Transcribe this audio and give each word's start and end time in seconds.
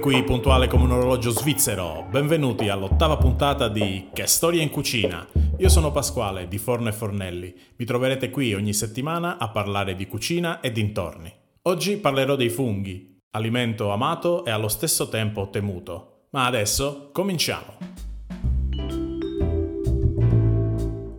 qui 0.00 0.24
puntuale 0.24 0.66
come 0.66 0.84
un 0.84 0.92
orologio 0.92 1.28
svizzero. 1.28 2.06
Benvenuti 2.10 2.70
all'ottava 2.70 3.18
puntata 3.18 3.68
di 3.68 4.08
Che 4.14 4.26
storia 4.26 4.62
in 4.62 4.70
cucina. 4.70 5.26
Io 5.58 5.68
sono 5.68 5.92
Pasquale 5.92 6.48
di 6.48 6.56
Forno 6.56 6.88
e 6.88 6.92
Fornelli. 6.92 7.54
Mi 7.76 7.84
troverete 7.84 8.30
qui 8.30 8.54
ogni 8.54 8.72
settimana 8.72 9.36
a 9.36 9.50
parlare 9.50 9.94
di 9.94 10.06
cucina 10.06 10.60
e 10.60 10.72
dintorni. 10.72 11.30
Oggi 11.62 11.98
parlerò 11.98 12.34
dei 12.34 12.48
funghi, 12.48 13.18
alimento 13.32 13.92
amato 13.92 14.46
e 14.46 14.50
allo 14.50 14.68
stesso 14.68 15.10
tempo 15.10 15.50
temuto. 15.50 16.28
Ma 16.30 16.46
adesso 16.46 17.10
cominciamo. 17.12 17.76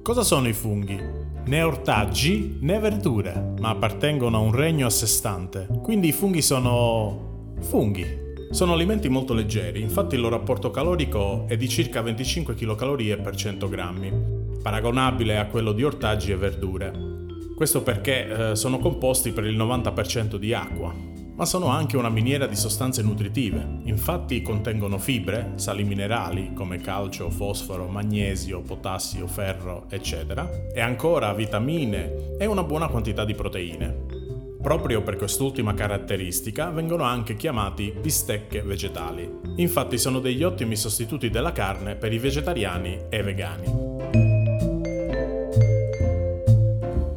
Cosa 0.02 0.24
sono 0.24 0.48
i 0.48 0.54
funghi? 0.54 1.00
Né 1.46 1.62
ortaggi 1.62 2.58
né 2.62 2.80
verdure, 2.80 3.54
ma 3.60 3.70
appartengono 3.70 4.38
a 4.38 4.42
un 4.42 4.56
regno 4.56 4.88
a 4.88 4.90
sé 4.90 5.06
stante. 5.06 5.68
Quindi 5.84 6.08
i 6.08 6.14
funghi 6.14 6.42
sono... 6.42 7.54
funghi. 7.60 8.21
Sono 8.52 8.74
alimenti 8.74 9.08
molto 9.08 9.34
leggeri, 9.34 9.80
infatti 9.80 10.16
il 10.16 10.22
loro 10.22 10.36
apporto 10.36 10.72
calorico 10.72 11.46
è 11.48 11.56
di 11.56 11.70
circa 11.70 12.02
25 12.02 12.54
kcal 12.54 13.20
per 13.24 13.34
100 13.34 13.70
grammi, 13.70 14.12
paragonabile 14.62 15.38
a 15.38 15.48
quello 15.48 15.72
di 15.72 15.86
ortaggi 15.86 16.34
e 16.34 16.36
verdure. 16.36 16.92
Questo 17.56 17.82
perché 17.82 18.50
eh, 18.52 18.56
sono 18.58 18.80
composti 18.80 19.32
per 19.32 19.46
il 19.46 19.58
90% 19.58 20.36
di 20.36 20.54
acqua, 20.54 20.94
ma 21.34 21.46
sono 21.46 21.68
anche 21.68 21.96
una 21.96 22.10
miniera 22.10 22.46
di 22.46 22.58
sostanze 22.58 23.02
nutritive. 23.02 23.80
Infatti 23.86 24.42
contengono 24.42 24.98
fibre, 24.98 25.54
sali 25.56 25.86
minerali 25.86 26.52
come 26.54 26.80
calcio, 26.80 27.30
fosforo, 27.30 27.88
magnesio, 27.88 28.60
potassio, 28.60 29.28
ferro, 29.28 29.86
eccetera, 29.90 30.50
e 30.74 30.82
ancora 30.82 31.34
vitamine 31.34 32.36
e 32.38 32.46
una 32.48 32.64
buona 32.64 32.90
quantità 32.90 33.24
di 33.24 33.34
proteine. 33.34 34.11
Proprio 34.62 35.02
per 35.02 35.16
quest'ultima 35.16 35.74
caratteristica 35.74 36.70
vengono 36.70 37.04
anche 37.04 37.36
chiamati 37.36 37.94
bistecche 38.00 38.62
vegetali. 38.62 39.40
Infatti 39.56 39.98
sono 39.98 40.20
degli 40.20 40.44
ottimi 40.44 40.76
sostituti 40.76 41.30
della 41.30 41.52
carne 41.52 41.96
per 41.96 42.14
i 42.14 42.20
vegetariani 42.20 43.06
e 43.10 43.24
vegani. 43.24 43.90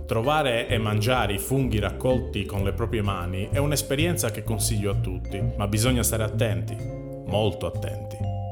Trovare 0.06 0.68
e 0.68 0.78
mangiare 0.78 1.34
i 1.34 1.38
funghi 1.38 1.78
raccolti 1.78 2.44
con 2.44 2.62
le 2.62 2.72
proprie 2.72 3.02
mani 3.02 3.48
è 3.50 3.58
un'esperienza 3.58 4.30
che 4.30 4.42
consiglio 4.42 4.90
a 4.90 4.94
tutti, 4.94 5.42
ma 5.56 5.66
bisogna 5.66 6.02
stare 6.02 6.22
attenti, 6.22 6.76
molto 7.26 7.66
attenti. 7.66 8.03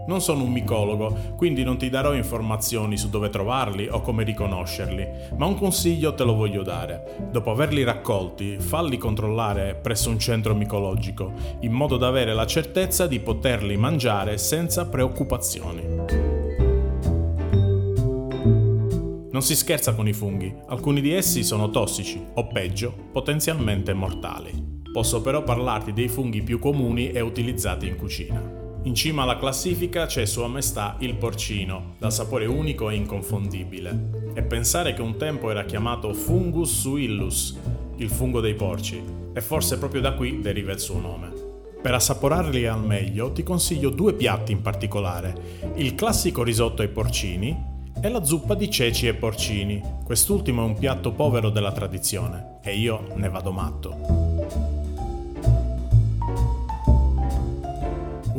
Non 0.05 0.21
sono 0.21 0.43
un 0.43 0.51
micologo, 0.51 1.35
quindi 1.37 1.63
non 1.63 1.79
ti 1.79 1.89
darò 1.89 2.13
informazioni 2.13 2.97
su 2.97 3.09
dove 3.09 3.31
trovarli 3.31 3.87
o 3.89 4.01
come 4.01 4.25
riconoscerli, 4.25 5.07
ma 5.37 5.47
un 5.47 5.57
consiglio 5.57 6.15
te 6.15 6.25
lo 6.25 6.35
voglio 6.35 6.63
dare. 6.63 7.29
Dopo 7.31 7.51
averli 7.51 7.85
raccolti, 7.85 8.59
falli 8.59 8.99
controllare 8.99 9.75
presso 9.75 10.11
un 10.11 10.19
centro 10.19 10.55
micologico, 10.55 11.33
in 11.61 11.73
modo 11.73 11.97
da 11.97 12.09
avere 12.09 12.35
la 12.35 12.47
certezza 12.47 13.07
di 13.07 13.21
poterli 13.21 13.77
mangiare 13.77 14.39
senza 14.39 14.87
preoccupazioni. 14.87 16.31
Non 19.31 19.41
si 19.41 19.57
scherza 19.57 19.95
con 19.95 20.07
i 20.09 20.13
funghi, 20.13 20.55
alcuni 20.67 21.01
di 21.01 21.13
essi 21.13 21.43
sono 21.43 21.71
tossici 21.71 22.23
o 22.35 22.49
peggio, 22.49 22.93
potenzialmente 23.13 23.95
mortali. 23.95 24.81
Posso 24.93 25.23
però 25.23 25.43
parlarti 25.43 25.93
dei 25.93 26.09
funghi 26.09 26.43
più 26.43 26.59
comuni 26.59 27.13
e 27.13 27.21
utilizzati 27.21 27.87
in 27.87 27.97
cucina. 27.97 28.62
In 28.85 28.97
cima 28.97 29.23
alla 29.23 29.39
classifica 29.39 30.07
c'è 30.07 30.25
Sua 30.25 30.49
Maestà 30.49 30.97
il 30.99 31.15
porcino, 31.15 31.95
dal 31.99 32.13
sapore 32.13 32.47
unico 32.47 32.91
e 32.91 32.97
inconfondibile. 32.97 34.33
E 34.35 34.43
pensare 34.43 34.93
che 34.93 35.03
un 35.03 35.17
tempo 35.17 35.53
era 35.53 35.65
chiamato 35.65 36.13
Fungus 36.13 36.81
suillus, 36.81 37.57
il 37.99 38.11
fungo 38.11 38.41
dei 38.41 38.55
porci, 38.55 39.01
e 39.33 39.41
forse 39.41 39.79
proprio 39.79 40.01
da 40.01 40.15
qui 40.15 40.41
deriva 40.41 40.73
il 40.73 40.81
suo 40.81 40.99
nome. 40.99 41.31
Per 41.81 41.95
assaporarli 41.95 42.67
al 42.67 42.85
meglio 42.85 43.31
ti 43.31 43.45
consiglio 43.45 43.91
due 43.91 44.15
piatti 44.15 44.51
in 44.51 44.63
particolare, 44.63 45.73
il 45.77 45.95
classico 45.95 46.43
risotto 46.43 46.83
ai 46.83 46.89
porcini 46.89 47.71
e 48.01 48.09
la 48.09 48.25
zuppa 48.25 48.57
di 48.57 48.69
ceci 48.69 49.07
e 49.07 49.15
porcini. 49.15 49.81
Quest'ultimo 50.05 50.63
è 50.63 50.67
un 50.67 50.77
piatto 50.77 51.13
povero 51.13 51.51
della 51.51 51.73
tradizione 51.73 52.59
e 52.65 52.77
io 52.77 53.07
ne 53.15 53.29
vado 53.29 53.53
matto. 53.53 54.32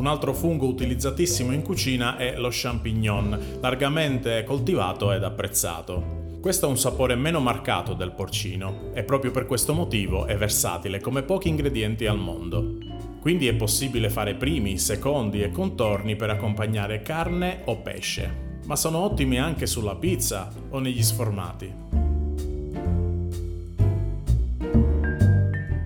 Un 0.04 0.10
altro 0.10 0.34
fungo 0.34 0.68
utilizzatissimo 0.68 1.54
in 1.54 1.62
cucina 1.62 2.18
è 2.18 2.36
lo 2.36 2.50
champignon, 2.52 3.60
largamente 3.62 4.44
coltivato 4.44 5.14
ed 5.14 5.24
apprezzato. 5.24 6.40
Questo 6.42 6.66
ha 6.66 6.70
un 6.70 6.78
sapore 6.78 7.16
meno 7.16 7.40
marcato 7.40 7.94
del 7.94 8.12
porcino 8.12 8.92
e 8.94 9.04
proprio 9.04 9.32
per 9.32 9.46
questo 9.46 9.74
motivo 9.74 10.26
è 10.26 10.36
versatile 10.36 11.00
come 11.00 11.24
pochi 11.24 11.48
ingredienti 11.48 12.06
al 12.06 12.20
mondo. 12.20 12.80
Quindi 13.22 13.48
è 13.48 13.54
possibile 13.56 14.10
fare 14.10 14.36
primi, 14.36 14.78
secondi 14.78 15.42
e 15.42 15.52
contorni 15.52 16.18
per 16.18 16.32
accompagnare 16.32 17.02
carne 17.02 17.62
o 17.64 17.78
pesce, 17.78 18.60
ma 18.66 18.76
sono 18.76 18.98
ottimi 18.98 19.40
anche 19.40 19.66
sulla 19.66 19.96
pizza 19.96 20.52
o 20.72 20.80
negli 20.80 21.02
sformati. 21.02 22.03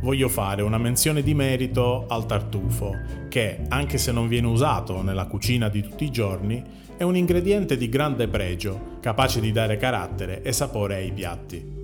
Voglio 0.07 0.29
fare 0.29 0.61
una 0.61 0.77
menzione 0.77 1.21
di 1.21 1.33
merito 1.33 2.05
al 2.07 2.25
tartufo, 2.25 2.93
che, 3.27 3.65
anche 3.67 3.97
se 3.97 4.13
non 4.13 4.29
viene 4.29 4.47
usato 4.47 5.01
nella 5.01 5.25
cucina 5.25 5.67
di 5.67 5.81
tutti 5.81 6.05
i 6.05 6.11
giorni, 6.11 6.63
è 6.95 7.03
un 7.03 7.17
ingrediente 7.17 7.75
di 7.75 7.89
grande 7.89 8.29
pregio, 8.29 8.99
capace 9.01 9.41
di 9.41 9.51
dare 9.51 9.75
carattere 9.75 10.43
e 10.43 10.53
sapore 10.53 10.95
ai 10.95 11.11
piatti. 11.11 11.75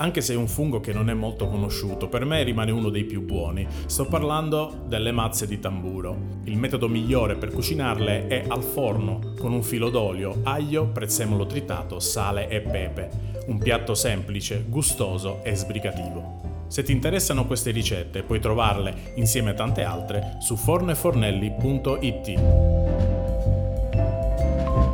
anche 0.00 0.22
se 0.22 0.32
è 0.32 0.36
un 0.36 0.48
fungo 0.48 0.80
che 0.80 0.94
non 0.94 1.10
è 1.10 1.12
molto 1.12 1.46
conosciuto, 1.46 2.08
per 2.08 2.24
me 2.24 2.42
rimane 2.42 2.70
uno 2.70 2.88
dei 2.88 3.04
più 3.04 3.22
buoni. 3.22 3.66
Sto 3.84 4.06
parlando 4.06 4.84
delle 4.86 5.12
mazze 5.12 5.46
di 5.46 5.60
tamburo. 5.60 6.38
Il 6.44 6.56
metodo 6.56 6.88
migliore 6.88 7.36
per 7.36 7.52
cucinarle 7.52 8.26
è 8.26 8.44
al 8.48 8.62
forno, 8.62 9.34
con 9.38 9.52
un 9.52 9.62
filo 9.62 9.90
d'olio, 9.90 10.40
aglio, 10.42 10.86
prezzemolo 10.86 11.44
tritato, 11.44 12.00
sale 12.00 12.48
e 12.48 12.62
pepe. 12.62 13.29
Un 13.50 13.58
piatto 13.58 13.94
semplice, 13.96 14.64
gustoso 14.68 15.42
e 15.42 15.56
sbrigativo. 15.56 16.66
Se 16.68 16.84
ti 16.84 16.92
interessano 16.92 17.46
queste 17.46 17.72
ricette 17.72 18.22
puoi 18.22 18.38
trovarle 18.38 19.10
insieme 19.16 19.50
a 19.50 19.54
tante 19.54 19.82
altre 19.82 20.36
su 20.38 20.54
fornefornelli.it. 20.54 22.40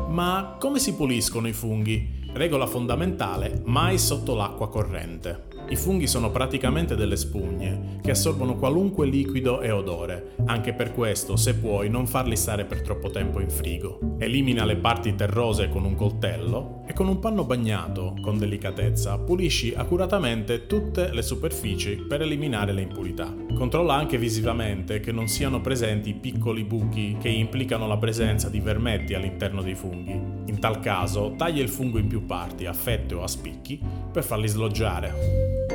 Ma 0.09 0.57
come 0.59 0.79
si 0.79 0.95
puliscono 0.95 1.49
i 1.49 1.53
funghi? 1.53 2.31
Regola 2.33 2.67
fondamentale, 2.67 3.61
mai 3.67 3.99
sotto 3.99 4.35
l'acqua 4.35 4.71
corrente. 4.71 5.56
I 5.69 5.75
funghi 5.75 6.07
sono 6.07 6.31
praticamente 6.31 6.95
delle 6.95 7.17
spugne 7.17 7.99
che 8.01 8.13
assorbono 8.13 8.55
qualunque 8.55 9.05
liquido 9.05 9.61
e 9.61 9.73
odore. 9.73 10.35
Anche 10.45 10.73
per 10.73 10.93
questo, 10.93 11.35
se 11.35 11.57
puoi, 11.57 11.91
non 11.91 12.07
farli 12.07 12.37
stare 12.37 12.65
per 12.65 12.83
troppo 12.83 13.11
tempo 13.11 13.41
in 13.41 13.51
frigo. 13.51 13.99
Elimina 14.19 14.65
le 14.65 14.77
parti 14.77 15.17
terrose 15.17 15.69
con 15.69 15.85
un 15.85 15.97
coltello 15.97 16.83
e 16.87 16.93
con 16.93 17.09
un 17.09 17.19
panno 17.19 17.43
bagnato, 17.43 18.15
con 18.23 18.39
delicatezza, 18.39 19.19
pulisci 19.19 19.75
accuratamente 19.75 20.67
tutte 20.69 21.13
le 21.13 21.23
superfici 21.23 21.97
per 21.97 22.23
eliminare 22.23 22.73
le 22.73 22.83
impurità. 22.83 23.35
Controlla 23.53 23.95
anche 23.95 24.19
visivamente 24.19 25.01
che 25.01 25.11
non 25.11 25.27
siano 25.27 25.61
presenti 25.61 26.15
piccoli 26.15 26.63
buchi 26.63 27.17
che 27.21 27.29
implicano 27.29 27.89
la 27.89 27.97
presenza 27.97 28.49
di 28.49 28.61
vermetti 28.61 29.15
all'interno 29.15 29.63
dei 29.63 29.75
funghi. 29.75 30.13
In 30.47 30.61
tal 30.61 30.79
caso, 30.79 31.35
taglia 31.37 31.63
il 31.63 31.69
fungo 31.69 31.99
in 31.99 32.07
più 32.07 32.25
parti, 32.25 32.67
a 32.67 32.73
fette 32.73 33.15
o 33.17 33.25
a 33.25 33.27
spicchi, 33.27 33.81
per 34.13 34.23
farli 34.23 34.47
sloggiare. 34.47 35.66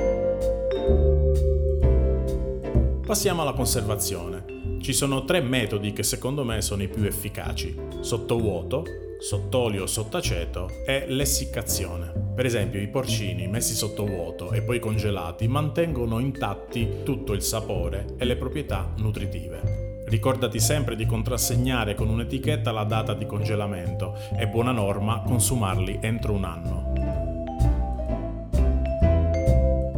Passiamo 3.11 3.41
alla 3.41 3.51
conservazione. 3.51 4.45
Ci 4.79 4.93
sono 4.93 5.25
tre 5.25 5.41
metodi 5.41 5.91
che 5.91 6.01
secondo 6.01 6.45
me 6.45 6.61
sono 6.61 6.81
i 6.81 6.87
più 6.87 7.03
efficaci: 7.03 7.75
sottovuoto, 7.99 8.85
sott'olio 9.19 9.85
sott'aceto 9.85 10.69
e 10.85 11.07
l'essiccazione. 11.09 12.31
Per 12.33 12.45
esempio, 12.45 12.79
i 12.79 12.87
porcini 12.87 13.49
messi 13.49 13.73
sotto 13.73 14.05
vuoto 14.05 14.53
e 14.53 14.61
poi 14.61 14.79
congelati 14.79 15.49
mantengono 15.49 16.19
intatti 16.19 17.03
tutto 17.03 17.33
il 17.33 17.41
sapore 17.41 18.15
e 18.17 18.23
le 18.23 18.37
proprietà 18.37 18.93
nutritive. 18.95 20.03
Ricordati 20.05 20.61
sempre 20.61 20.95
di 20.95 21.05
contrassegnare 21.05 21.95
con 21.95 22.07
un'etichetta 22.07 22.71
la 22.71 22.85
data 22.85 23.13
di 23.13 23.25
congelamento. 23.25 24.15
È 24.33 24.47
buona 24.47 24.71
norma 24.71 25.21
consumarli 25.21 25.99
entro 26.01 26.31
un 26.31 26.45
anno. 26.45 26.90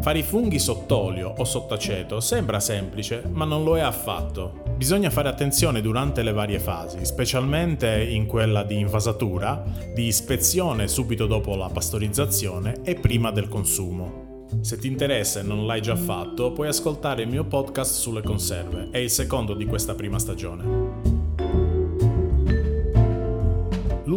Fare 0.04 0.20
i 0.20 0.24
funghi 0.24 0.60
sott'olio 0.60 1.34
o 1.38 1.46
sott'aceto 1.46 2.20
sembra 2.20 2.60
semplice, 2.60 3.24
ma 3.32 3.46
non 3.46 3.64
lo 3.64 3.78
è 3.78 3.80
affatto. 3.80 4.62
Bisogna 4.76 5.10
fare 5.10 5.30
attenzione 5.30 5.80
durante 5.80 6.24
le 6.24 6.34
varie 6.34 6.60
fasi, 6.60 7.06
specialmente 7.06 8.04
in 8.04 8.26
quella 8.26 8.64
di 8.64 8.80
invasatura, 8.80 9.64
di 9.94 10.08
ispezione 10.08 10.90
subito 10.90 11.26
dopo 11.26 11.56
la 11.56 11.70
pastorizzazione 11.70 12.82
e 12.84 12.96
prima 12.96 13.32
del 13.32 13.48
consumo. 13.48 14.48
Se 14.60 14.78
ti 14.78 14.88
interessa 14.88 15.40
e 15.40 15.44
non 15.44 15.66
l'hai 15.66 15.82
già 15.82 15.96
fatto, 15.96 16.52
puoi 16.52 16.68
ascoltare 16.68 17.22
il 17.22 17.30
mio 17.30 17.46
podcast 17.46 17.94
sulle 17.94 18.22
conserve, 18.22 18.90
è 18.92 18.98
il 18.98 19.10
secondo 19.10 19.54
di 19.54 19.66
questa 19.66 19.96
prima 19.96 20.20
stagione. 20.20 21.03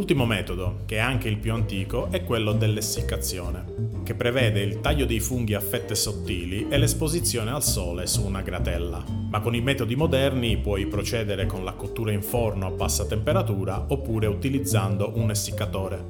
L'ultimo 0.06 0.32
metodo, 0.32 0.82
che 0.86 0.98
è 0.98 1.00
anche 1.00 1.26
il 1.26 1.36
più 1.36 1.52
antico, 1.52 2.12
è 2.12 2.22
quello 2.22 2.52
dell'essiccazione, 2.52 3.64
che 4.04 4.14
prevede 4.14 4.60
il 4.60 4.78
taglio 4.78 5.04
dei 5.04 5.18
funghi 5.18 5.54
a 5.54 5.60
fette 5.60 5.96
sottili 5.96 6.68
e 6.68 6.78
l'esposizione 6.78 7.50
al 7.50 7.64
sole 7.64 8.06
su 8.06 8.24
una 8.24 8.40
gratella. 8.40 9.04
Ma 9.28 9.40
con 9.40 9.56
i 9.56 9.60
metodi 9.60 9.96
moderni 9.96 10.58
puoi 10.58 10.86
procedere 10.86 11.46
con 11.46 11.64
la 11.64 11.72
cottura 11.72 12.12
in 12.12 12.22
forno 12.22 12.68
a 12.68 12.70
bassa 12.70 13.04
temperatura 13.04 13.84
oppure 13.88 14.28
utilizzando 14.28 15.10
un 15.16 15.30
essiccatore. 15.30 16.04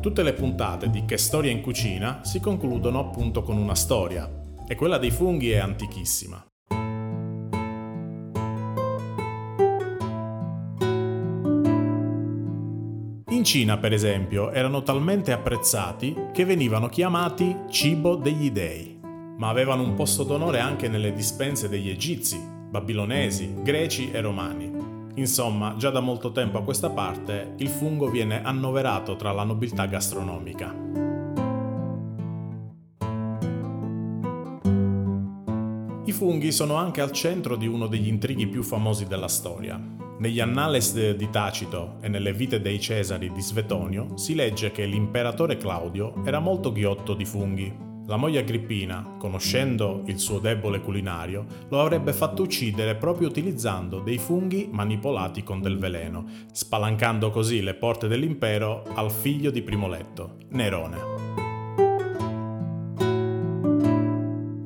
Tutte 0.00 0.22
le 0.22 0.32
puntate 0.32 0.90
di 0.90 1.04
Che 1.04 1.16
storia 1.16 1.50
in 1.50 1.60
cucina 1.60 2.20
si 2.22 2.38
concludono 2.38 3.00
appunto 3.00 3.42
con 3.42 3.56
una 3.56 3.74
storia, 3.74 4.30
e 4.68 4.76
quella 4.76 4.98
dei 4.98 5.10
funghi 5.10 5.50
è 5.50 5.58
antichissima. 5.58 6.40
In 13.38 13.44
Cina, 13.44 13.76
per 13.78 13.92
esempio, 13.92 14.50
erano 14.50 14.82
talmente 14.82 15.30
apprezzati 15.30 16.12
che 16.32 16.44
venivano 16.44 16.88
chiamati 16.88 17.54
cibo 17.70 18.16
degli 18.16 18.50
dei, 18.50 18.98
ma 19.36 19.48
avevano 19.48 19.84
un 19.84 19.94
posto 19.94 20.24
d'onore 20.24 20.58
anche 20.58 20.88
nelle 20.88 21.12
dispense 21.12 21.68
degli 21.68 21.88
egizi, 21.88 22.36
babilonesi, 22.68 23.54
greci 23.62 24.10
e 24.10 24.20
romani. 24.20 24.72
Insomma, 25.14 25.76
già 25.76 25.90
da 25.90 26.00
molto 26.00 26.32
tempo 26.32 26.58
a 26.58 26.64
questa 26.64 26.90
parte 26.90 27.54
il 27.58 27.68
fungo 27.68 28.10
viene 28.10 28.42
annoverato 28.42 29.14
tra 29.14 29.30
la 29.30 29.44
nobiltà 29.44 29.86
gastronomica. 29.86 30.74
I 36.06 36.12
funghi 36.12 36.50
sono 36.50 36.74
anche 36.74 37.00
al 37.00 37.12
centro 37.12 37.54
di 37.54 37.68
uno 37.68 37.86
degli 37.86 38.08
intrighi 38.08 38.48
più 38.48 38.64
famosi 38.64 39.06
della 39.06 39.28
storia, 39.28 39.80
negli 40.18 40.40
Annales 40.40 41.14
di 41.14 41.30
Tacito 41.30 41.96
e 42.00 42.08
nelle 42.08 42.32
vite 42.32 42.60
dei 42.60 42.80
Cesari 42.80 43.30
di 43.32 43.40
Svetonio 43.40 44.16
si 44.16 44.34
legge 44.34 44.72
che 44.72 44.84
l'imperatore 44.84 45.56
Claudio 45.56 46.24
era 46.24 46.40
molto 46.40 46.72
ghiotto 46.72 47.14
di 47.14 47.24
funghi. 47.24 47.86
La 48.06 48.16
moglie 48.16 48.40
Agrippina, 48.40 49.16
conoscendo 49.18 50.02
il 50.06 50.18
suo 50.18 50.38
debole 50.38 50.80
culinario, 50.80 51.44
lo 51.68 51.80
avrebbe 51.80 52.14
fatto 52.14 52.42
uccidere 52.42 52.94
proprio 52.94 53.28
utilizzando 53.28 54.00
dei 54.00 54.16
funghi 54.16 54.68
manipolati 54.72 55.42
con 55.42 55.60
del 55.60 55.78
veleno, 55.78 56.24
spalancando 56.50 57.30
così 57.30 57.60
le 57.60 57.74
porte 57.74 58.08
dell'impero 58.08 58.84
al 58.94 59.10
figlio 59.10 59.50
di 59.50 59.60
Primoletto, 59.60 60.36
Nerone. 60.52 61.27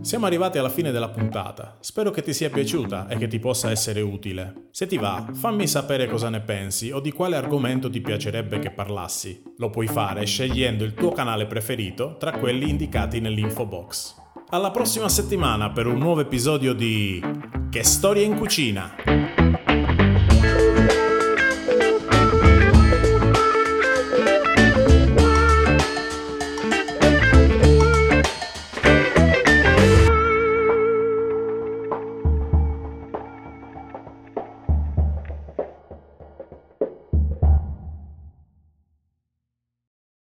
Siamo 0.02 0.26
arrivati 0.26 0.58
alla 0.58 0.68
fine 0.68 0.90
della 0.90 1.10
puntata. 1.10 1.76
Spero 1.78 2.10
che 2.10 2.22
ti 2.22 2.34
sia 2.34 2.50
piaciuta 2.50 3.06
e 3.06 3.16
che 3.16 3.28
ti 3.28 3.38
possa 3.38 3.70
essere 3.70 4.00
utile. 4.00 4.66
Se 4.72 4.88
ti 4.88 4.98
va, 4.98 5.28
fammi 5.32 5.68
sapere 5.68 6.08
cosa 6.08 6.28
ne 6.28 6.40
pensi 6.40 6.90
o 6.90 6.98
di 6.98 7.12
quale 7.12 7.36
argomento 7.36 7.88
ti 7.88 8.00
piacerebbe 8.00 8.58
che 8.58 8.72
parlassi. 8.72 9.40
Lo 9.58 9.70
puoi 9.70 9.86
fare 9.86 10.26
scegliendo 10.26 10.82
il 10.82 10.94
tuo 10.94 11.12
canale 11.12 11.46
preferito 11.46 12.16
tra 12.18 12.32
quelli 12.32 12.68
indicati 12.68 13.20
nell'info 13.20 13.64
box. 13.64 14.16
Alla 14.48 14.72
prossima 14.72 15.08
settimana 15.08 15.70
per 15.70 15.86
un 15.86 15.98
nuovo 15.98 16.20
episodio 16.20 16.72
di 16.72 17.22
Che 17.70 17.82
storia 17.84 18.24
in 18.24 18.36
cucina! 18.36 19.31